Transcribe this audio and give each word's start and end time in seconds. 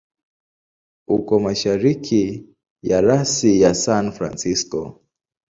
Uko 1.15 1.33
mashariki 1.45 2.21
ya 2.89 2.99
rasi 3.07 3.51
ya 3.63 3.71
San 3.83 4.05
Francisco. 4.17 4.79